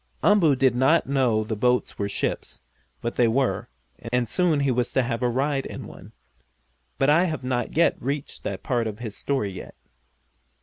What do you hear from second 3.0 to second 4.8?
but they were, and soon he